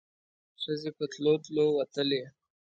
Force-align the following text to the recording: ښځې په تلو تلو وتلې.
ښځې 0.61 0.91
په 0.97 1.05
تلو 1.11 1.33
تلو 1.43 1.65
وتلې. 1.77 2.23